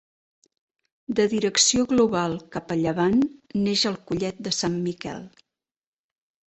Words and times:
De 1.19 1.25
direcció 1.33 1.85
global 1.93 2.35
cap 2.57 2.73
a 2.77 2.81
llevant, 2.81 3.23
neix 3.69 3.85
al 3.93 4.01
Collet 4.09 4.43
de 4.49 4.57
Sant 4.63 4.83
Miquel. 4.89 5.27